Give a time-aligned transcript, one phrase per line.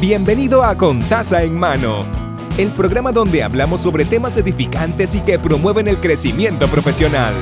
[0.00, 2.04] Bienvenido a Contaza en Mano,
[2.58, 7.32] el programa donde hablamos sobre temas edificantes y que promueven el crecimiento profesional.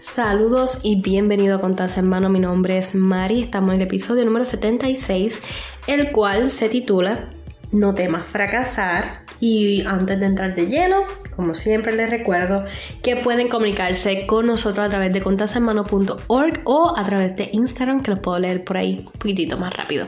[0.00, 2.28] Saludos y bienvenido a Contaza en Mano.
[2.28, 3.40] Mi nombre es Mari.
[3.40, 5.42] Estamos en el episodio número 76,
[5.86, 7.30] el cual se titula
[7.72, 9.23] No temas fracasar.
[9.40, 11.02] Y antes de entrar de lleno,
[11.36, 12.64] como siempre les recuerdo
[13.02, 18.12] que pueden comunicarse con nosotros a través de contazaenmano.org o a través de Instagram, que
[18.12, 20.06] los puedo leer por ahí un poquitito más rápido.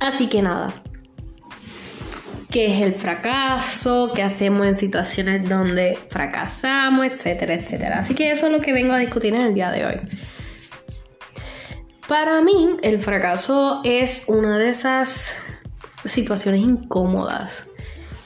[0.00, 0.74] Así que nada,
[2.50, 7.98] qué es el fracaso, qué hacemos en situaciones donde fracasamos, etcétera, etcétera.
[7.98, 9.96] Así que eso es lo que vengo a discutir en el día de hoy.
[12.06, 15.38] Para mí, el fracaso es una de esas
[16.04, 17.68] situaciones incómodas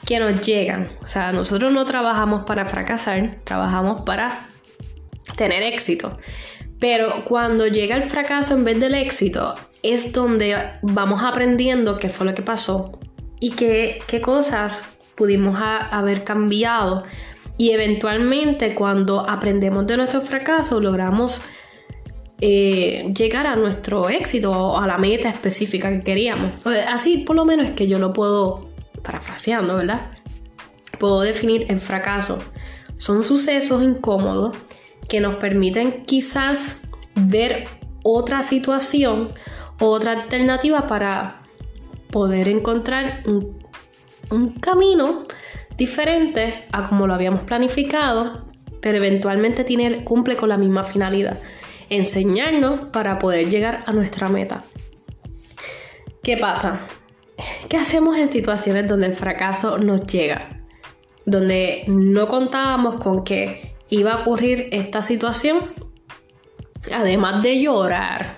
[0.07, 0.89] que nos llegan.
[1.03, 4.47] O sea, nosotros no trabajamos para fracasar, trabajamos para
[5.35, 6.17] tener éxito.
[6.79, 12.25] Pero cuando llega el fracaso en vez del éxito, es donde vamos aprendiendo qué fue
[12.25, 12.97] lo que pasó,
[13.39, 17.03] y qué, cosas pudimos haber cambiado.
[17.57, 21.41] Y eventualmente cuando aprendemos de nuestro fracaso logramos
[22.39, 26.65] eh, llegar a nuestro éxito o a la meta específica que queríamos.
[26.87, 28.66] Así por lo menos es que yo lo puedo,
[29.07, 30.11] parafraseando, ¿verdad?
[30.99, 32.39] Puedo definir el fracaso.
[32.97, 34.57] Son sucesos incómodos
[35.07, 37.69] que nos permiten quizás ver
[38.03, 39.31] otra situación,
[39.79, 41.41] otra alternativa para
[42.11, 43.57] poder encontrar un,
[44.59, 45.25] camino
[45.77, 48.45] diferente a como lo habíamos planificado,
[48.81, 49.63] pero eventualmente
[50.03, 51.39] cumple con la misma finalidad,
[51.89, 54.63] enseñarnos para poder llegar a nuestra meta.
[56.23, 56.87] ¿Qué pasa?
[57.69, 60.49] ¿Qué hacemos en situaciones donde el fracaso nos llega?
[61.25, 65.59] Donde no contábamos con que iba a ocurrir esta situación.
[66.91, 68.37] Además de llorar,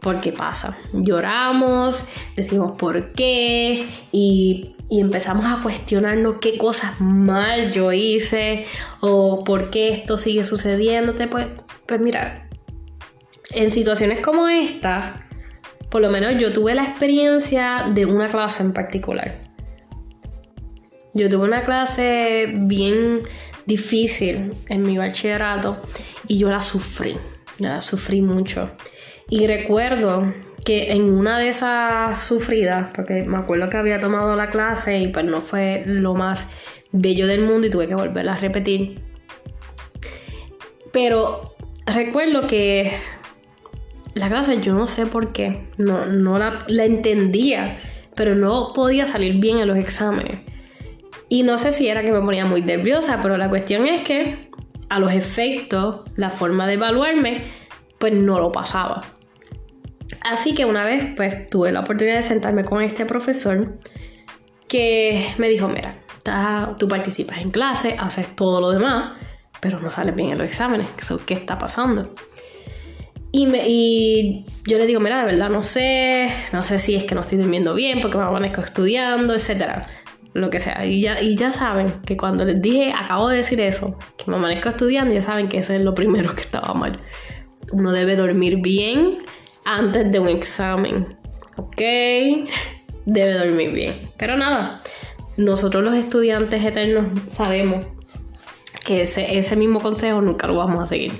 [0.00, 0.78] porque pasa.
[0.92, 2.02] Lloramos,
[2.36, 8.66] decimos por qué y, empezamos a cuestionarnos qué cosas mal yo hice
[9.00, 11.28] o por qué esto sigue sucediéndote.
[11.28, 11.46] Pues,
[11.86, 12.48] pues mira,
[13.54, 15.28] en situaciones como esta,
[15.90, 19.34] por lo menos yo tuve la experiencia de una clase en particular.
[21.12, 23.20] Yo tuve una clase bien
[23.66, 25.82] difícil en mi bachillerato
[26.28, 27.16] y yo la sufrí,
[27.58, 28.70] la sufrí mucho.
[29.28, 30.32] Y recuerdo
[30.64, 35.08] que en una de esas sufridas, porque me acuerdo que había tomado la clase y
[35.08, 36.50] pues no fue lo más
[36.92, 39.00] bello del mundo y tuve que volverla a repetir.
[40.92, 41.54] Pero
[41.86, 42.92] recuerdo que
[44.14, 47.80] la clase yo no sé por qué, no, no la, la entendía,
[48.14, 50.40] pero no podía salir bien en los exámenes.
[51.28, 54.50] Y no sé si era que me ponía muy nerviosa, pero la cuestión es que
[54.88, 57.44] a los efectos, la forma de evaluarme,
[57.98, 59.02] pues no lo pasaba.
[60.22, 63.78] Así que una vez pues tuve la oportunidad de sentarme con este profesor
[64.68, 65.94] que me dijo, mira,
[66.78, 69.12] tú participas en clase, haces todo lo demás,
[69.60, 70.88] pero no sales bien en los exámenes.
[71.26, 72.12] ¿Qué está pasando?
[73.32, 77.20] Y, yo le digo, mira, de verdad no sé, no sé si es que no
[77.20, 79.86] estoy durmiendo bien porque me amanezco estudiando, etcétera,
[80.34, 80.84] lo que sea.
[80.84, 84.36] Y ya, y ya saben que cuando les dije, acabo de decir eso, que me
[84.36, 86.98] amanezco estudiando, ya saben que eso es lo primero que estaba mal.
[87.72, 89.18] Uno debe dormir bien,
[89.64, 91.06] antes de un examen.
[91.56, 91.80] ¿Ok?
[93.06, 94.10] Debe dormir bien.
[94.16, 94.82] Pero nada,
[95.36, 97.86] nosotros los estudiantes eternos sabemos
[98.84, 101.12] que ese, ese mismo consejo nunca lo vamos a seguir.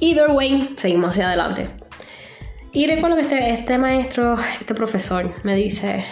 [0.00, 1.68] Either way, seguimos hacia adelante.
[2.72, 6.04] Y recuerdo que este, este maestro, este profesor, me dice,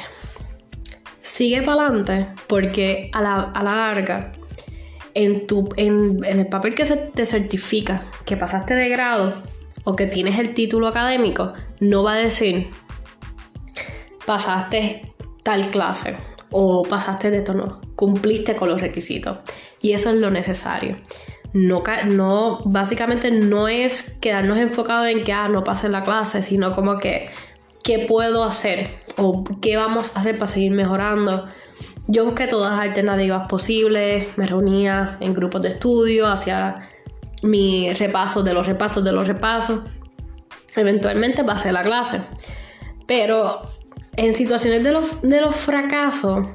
[1.22, 4.32] sigue para adelante porque a la, larga,
[5.14, 5.44] en,
[6.24, 9.34] el papel que te certifica que pasaste de grado,
[9.84, 12.68] o que tienes el título académico, no va a decir
[14.26, 16.14] pasaste tal clase
[16.50, 19.38] o pasaste de tono, cumpliste con los requisitos.
[19.80, 20.96] Y eso es lo necesario.
[21.52, 26.74] No, no, básicamente no es quedarnos enfocados en que ah, no pase la clase, sino
[26.74, 27.30] como que
[27.82, 31.48] qué puedo hacer o qué vamos a hacer para seguir mejorando.
[32.06, 36.88] Yo busqué todas las alternativas posibles, me reunía en grupos de estudio, hacía
[37.42, 39.80] mi repaso de los repasos de los repasos.
[40.76, 42.20] Eventualmente pasé la clase.
[43.06, 43.62] Pero
[44.16, 46.46] en situaciones de los, de los fracasos,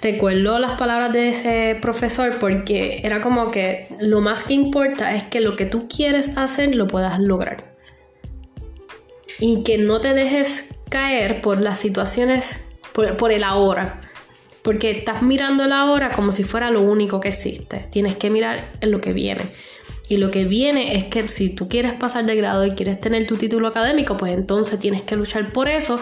[0.00, 5.24] recuerdo las palabras de ese profesor porque era como que lo más que importa es
[5.24, 7.76] que lo que tú quieres hacer lo puedas lograr.
[9.40, 14.00] Y que no te dejes caer por las situaciones, por, el ahora.
[14.62, 17.86] Porque estás mirando la hora como si fuera lo único que existe.
[17.90, 19.52] Tienes que mirar en lo que viene.
[20.08, 23.26] Y lo que viene es que si tú quieres pasar de grado y quieres tener
[23.26, 26.00] tu título académico, pues entonces tienes que luchar por eso,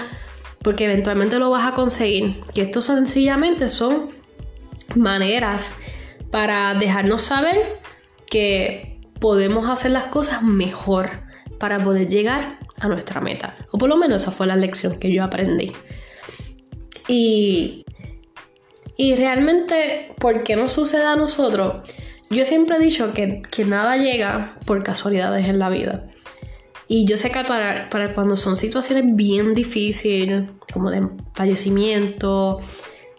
[0.62, 2.42] porque eventualmente lo vas a conseguir.
[2.54, 4.10] Que esto sencillamente son
[4.94, 5.72] maneras
[6.30, 7.80] para dejarnos saber
[8.28, 11.10] que podemos hacer las cosas mejor
[11.58, 13.56] para poder llegar a nuestra meta.
[13.70, 15.72] O por lo menos esa fue la lección que yo aprendí.
[17.08, 17.84] Y,
[18.96, 21.88] y realmente, ¿por qué no sucede a nosotros?
[22.28, 26.08] Yo siempre he dicho que, nada llega por casualidades en la vida.
[26.88, 32.60] Y yo sé que para, para cuando son situaciones bien difíciles, como de fallecimiento,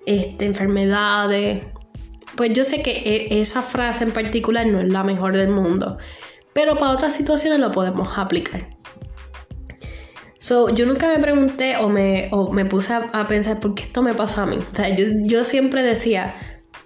[0.06, 1.66] este, enfermedades,
[2.36, 5.98] pues yo sé que e, esa frase en particular no es la mejor del mundo.
[6.54, 8.70] Pero para otras situaciones lo podemos aplicar.
[10.38, 14.14] So, yo nunca me pregunté o me, me puse a, pensar por qué esto me
[14.14, 14.58] pasa a mí.
[14.58, 16.36] O sea, yo, yo siempre decía,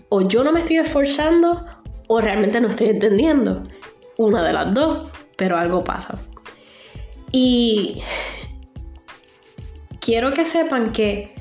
[0.10, 1.64] o yo no me estoy esforzando
[2.08, 3.64] o realmente no estoy entendiendo.
[4.18, 6.18] Una de las dos, pero algo pasa.
[7.32, 8.02] Y
[10.00, 11.34] quiero que sepan que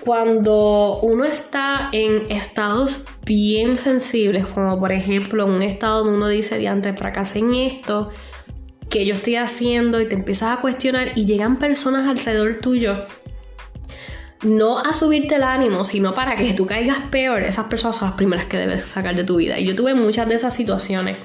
[0.00, 6.28] cuando uno está en estados bien sensibles, como por ejemplo en un estado donde uno
[6.28, 8.10] dice, diante, fracasé en esto,
[8.90, 13.06] que yo estoy haciendo y te empiezas a cuestionar y llegan personas alrededor tuyo
[14.44, 18.16] no a subirte el ánimo, sino para que tú caigas peor, esas personas son las
[18.16, 19.58] primeras que debes sacar de tu vida.
[19.58, 21.18] Y yo tuve muchas de esas situaciones.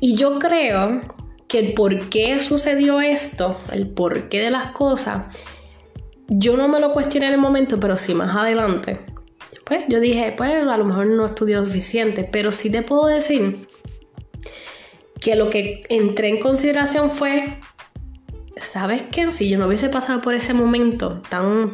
[0.00, 1.02] Y yo creo
[1.54, 5.26] que el por qué sucedió esto, el porqué de las cosas,
[6.26, 8.98] yo no me lo cuestioné en el momento, pero sí más adelante.
[9.64, 13.06] Pues yo dije, pues a lo mejor no estudié lo suficiente, pero sí te puedo
[13.06, 13.68] decir
[15.20, 17.56] que lo que entré en consideración fue,
[18.60, 19.30] ¿sabes qué?
[19.30, 21.70] Si yo no hubiese pasado por ese momento tan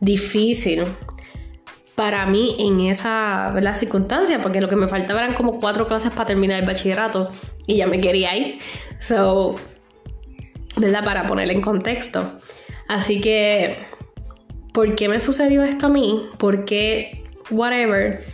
[0.00, 0.84] difícil
[1.96, 6.26] para mí en esa circunstancia, porque lo que me faltaba eran como cuatro clases para
[6.26, 7.32] terminar el bachillerato
[7.66, 8.58] y ya me quería ir.
[9.06, 9.56] So,
[10.76, 11.04] ¿verdad?
[11.04, 12.38] Para ponerle en contexto.
[12.88, 13.86] Así que,
[14.72, 16.28] ¿por qué me sucedió esto a mí?
[16.38, 18.24] Porque, whatever,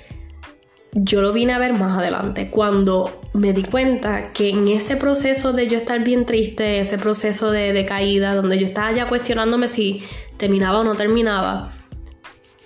[0.92, 5.52] yo lo vine a ver más adelante, cuando me di cuenta que en ese proceso
[5.52, 10.02] de yo estar bien triste, ese proceso de caída, donde yo estaba ya cuestionándome si
[10.36, 11.72] terminaba o no terminaba.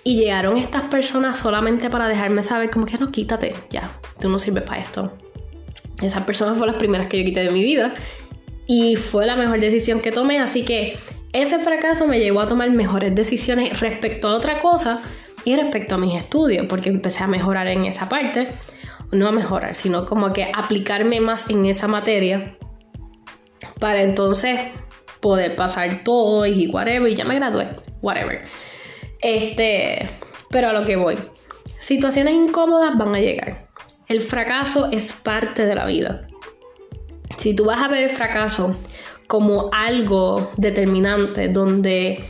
[0.03, 4.37] Y llegaron estas personas solamente para dejarme saber como que no, quítate, ya, tú no
[4.37, 5.11] sirves para esto.
[6.01, 7.93] Esas personas fueron las primeras que yo quité de mi vida
[8.67, 10.97] y fue la mejor decisión que tomé, así que
[11.33, 15.01] ese fracaso me llevó a tomar mejores decisiones respecto a otra cosa
[15.43, 18.49] y respecto a mis estudios, porque empecé a mejorar en esa parte,
[19.11, 22.57] no a mejorar, sino como que aplicarme más en esa materia
[23.79, 24.59] para entonces
[25.19, 27.67] poder pasar todo y whatever, y ya me gradué,
[28.01, 28.43] whatever.
[29.21, 30.09] Este,
[30.49, 31.17] pero a lo que voy.
[31.81, 33.64] Situaciones incómodas van a llegar.
[34.07, 36.27] El fracaso es parte de la vida.
[37.37, 38.75] Si tú vas a ver el fracaso
[39.27, 42.23] como algo determinante donde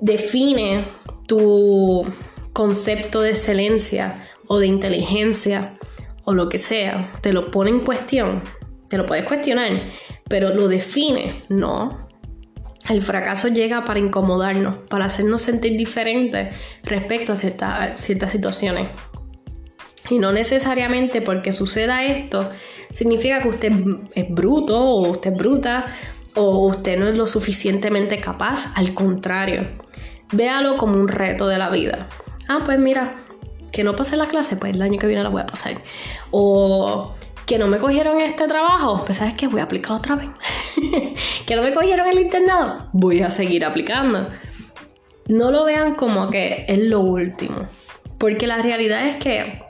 [0.00, 0.88] define
[1.26, 2.04] tu
[2.52, 5.78] concepto de excelencia o de inteligencia
[6.24, 8.42] o lo que sea, te lo pone en cuestión,
[8.88, 9.82] te lo puedes cuestionar,
[10.28, 12.08] pero lo define, no.
[12.88, 16.54] El fracaso llega para incomodarnos, para hacernos sentir diferentes
[16.84, 18.88] respecto a ciertas, ciertas situaciones.
[20.10, 22.50] Y no necesariamente porque suceda esto
[22.90, 23.72] significa que usted
[24.14, 25.86] es bruto o usted es bruta
[26.34, 28.72] o usted no es lo suficientemente capaz.
[28.74, 29.66] Al contrario,
[30.32, 32.08] véalo como un reto de la vida.
[32.48, 33.24] Ah, pues mira,
[33.72, 35.74] que no pasé la clase, pues el año que viene la voy a pasar.
[36.30, 37.14] O
[37.46, 40.28] que no me cogieron este trabajo, pues sabes que voy a aplicar otra vez.
[41.46, 44.28] que no me cogieron el internado, voy a seguir aplicando.
[45.28, 47.68] No lo vean como que es lo último,
[48.18, 49.62] porque la realidad es que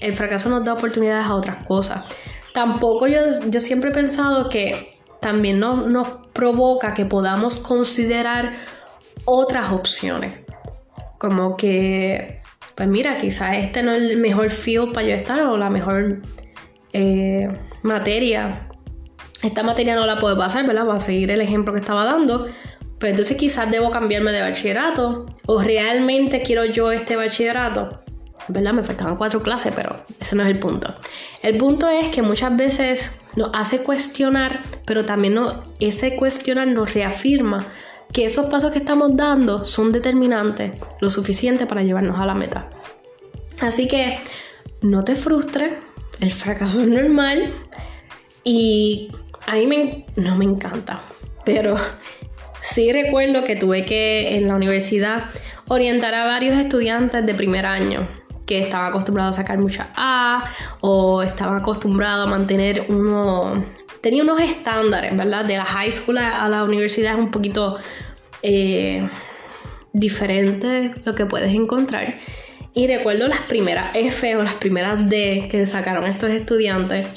[0.00, 2.04] el fracaso nos da oportunidades a otras cosas.
[2.52, 8.54] Tampoco yo, yo siempre he pensado que también nos, nos provoca que podamos considerar
[9.24, 10.40] otras opciones.
[11.18, 12.40] Como que,
[12.74, 16.22] pues mira, quizás este no es el mejor field para yo estar o la mejor
[16.92, 17.48] eh,
[17.82, 18.66] materia,
[19.42, 20.84] esta materia no la puedo pasar, ¿verdad?
[20.84, 22.46] Voy a seguir el ejemplo que estaba dando.
[22.98, 25.26] Pues entonces quizás debo cambiarme de bachillerato.
[25.46, 28.02] O realmente quiero yo este bachillerato.
[28.48, 28.72] ¿Verdad?
[28.72, 30.94] Me faltaban cuatro clases, pero ese no es el punto.
[31.42, 35.38] El punto es que muchas veces nos hace cuestionar, pero también
[35.80, 37.66] ese cuestionar nos reafirma
[38.12, 42.70] que esos pasos que estamos dando son determinantes, lo suficiente para llevarnos a la meta.
[43.60, 44.18] Así que
[44.80, 45.72] no te frustres,
[46.20, 47.52] el fracaso es normal
[48.44, 49.12] y
[49.46, 51.02] a mí no me encanta,
[51.44, 51.76] pero
[52.62, 55.24] sí recuerdo que tuve que en la universidad
[55.68, 58.06] orientar a varios estudiantes de primer año
[58.46, 60.44] que estaban acostumbrados a sacar mucha A
[60.80, 63.64] o estaban acostumbrados a mantener uno...
[64.00, 65.44] Tenía unos estándares, ¿verdad?
[65.44, 67.78] De la high school a la universidad es un poquito
[68.42, 69.08] eh,
[69.92, 72.14] diferente lo que puedes encontrar.
[72.74, 77.08] Y recuerdo las primeras F o las primeras D que sacaron estos estudiantes.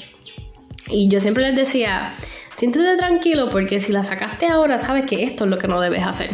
[0.88, 2.14] Y yo siempre les decía,
[2.56, 6.02] siéntete tranquilo porque si la sacaste ahora sabes que esto es lo que no debes
[6.02, 6.30] hacer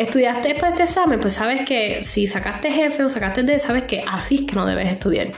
[0.00, 4.02] estudiaste para este examen, pues sabes que si sacaste jefe o sacaste D, sabes que
[4.08, 5.32] así es que no debes estudiar.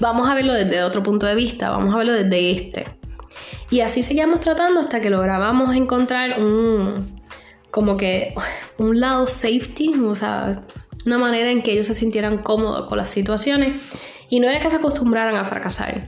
[0.00, 2.86] Vamos a verlo desde otro punto de vista, vamos a verlo desde este.
[3.70, 7.20] Y así seguíamos tratando hasta que lográbamos encontrar un,
[7.70, 8.34] como que
[8.78, 10.62] un lado safety, o sea,
[11.04, 13.82] una manera en que ellos se sintieran cómodos con las situaciones
[14.30, 16.02] y no era que se acostumbraran a fracasar.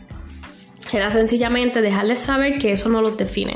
[0.90, 3.54] Era sencillamente dejarles saber que eso no los define.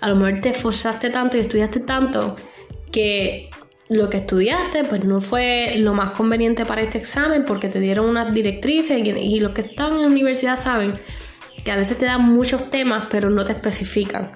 [0.00, 2.36] A lo mejor te esforzaste tanto y estudiaste tanto
[2.92, 3.50] que
[3.88, 8.08] lo que estudiaste pues no fue lo más conveniente para este examen porque te dieron
[8.08, 10.94] unas directrices y, los que están en la universidad saben
[11.64, 14.30] que a veces te dan muchos temas pero no te especifican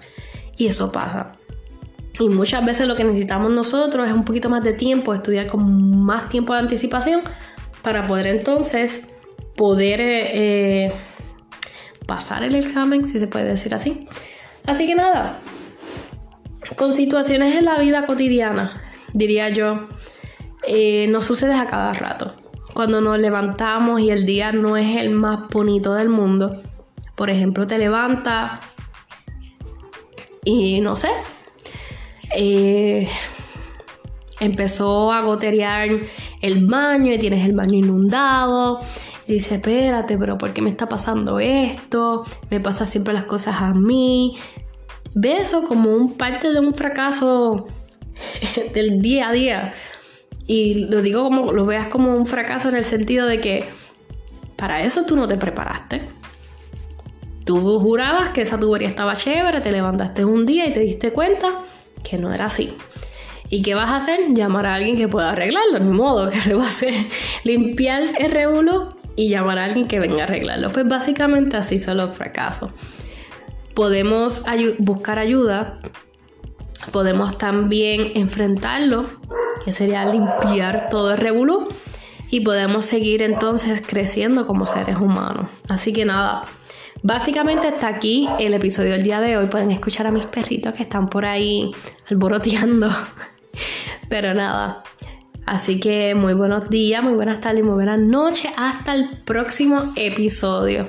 [0.57, 1.33] y eso pasa.
[2.19, 6.03] Y muchas veces lo que necesitamos nosotros es un poquito más de tiempo, estudiar con
[6.05, 7.21] más tiempo de anticipación
[7.83, 9.13] para poder entonces
[9.55, 10.93] poder eh, eh,
[12.07, 14.09] pasar el examen, si se puede decir así.
[14.67, 15.39] Así que nada,
[16.75, 18.81] con situaciones en la vida cotidiana,
[19.13, 19.89] diría yo,
[20.67, 22.35] eh, nos sucede a cada rato.
[22.75, 26.63] Cuando nos levantamos y el día no es el más bonito del mundo.
[27.15, 28.61] Por ejemplo, te levantas
[30.45, 31.09] y no sé,
[32.35, 33.09] eh,
[34.41, 35.89] empezó a goterear
[36.43, 38.81] el baño y tienes el baño inundado.
[39.27, 42.25] Y dices, espérate, pero ¿por qué me está pasando esto?
[42.51, 44.37] Me pasa siempre las cosas a mí
[45.17, 47.67] ve eso como un parte de un fracaso
[48.75, 49.75] del día a día.
[50.47, 53.65] Y lo digo como lo veas como un fracaso en el sentido de que
[54.57, 56.03] para eso tú no te preparaste.
[57.45, 61.49] Tú jurabas que esa tubería estaba chévere, te levantaste un día y te diste cuenta
[62.05, 62.75] que no era así.
[63.49, 64.35] ¿Y qué vas a hacer?
[64.35, 66.93] Llamar a alguien que pueda arreglarlo, ni modo que se va a hacer.
[67.45, 70.71] Limpiar el rebulo y llamar a alguien que venga a arreglarlo.
[70.71, 72.71] Pues básicamente así son los fracasos
[73.77, 74.43] podemos
[74.79, 75.79] buscar ayuda,
[76.93, 79.05] podemos también enfrentarlo,
[79.65, 81.69] que sería limpiar todo el revolú,
[82.31, 85.51] y podemos seguir entonces creciendo como seres humanos.
[85.69, 86.47] Así que nada,
[87.03, 89.47] básicamente está aquí el episodio del día de hoy.
[89.47, 91.71] Pueden escuchar a mis perritos que están por ahí
[92.11, 92.89] alboroteando.
[94.09, 94.83] Pero nada,
[95.45, 98.51] Así que muy buenos días, muy buenas tardes, muy buenas noches.
[98.57, 100.89] Hasta el próximo episodio.